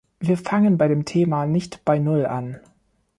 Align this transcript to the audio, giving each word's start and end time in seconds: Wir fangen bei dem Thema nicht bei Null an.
Wir 0.19 0.35
fangen 0.35 0.79
bei 0.79 0.87
dem 0.87 1.05
Thema 1.05 1.45
nicht 1.45 1.85
bei 1.85 1.99
Null 1.99 2.25
an. 2.25 2.59